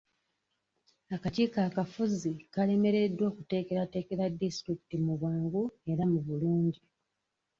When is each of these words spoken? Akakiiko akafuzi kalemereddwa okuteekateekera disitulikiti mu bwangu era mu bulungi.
Akakiiko 1.15 1.57
akafuzi 1.67 2.31
kalemereddwa 2.53 3.23
okuteekateekera 3.31 4.23
disitulikiti 4.39 4.95
mu 5.05 5.13
bwangu 5.19 5.63
era 5.91 6.03
mu 6.11 6.19
bulungi. 6.27 6.81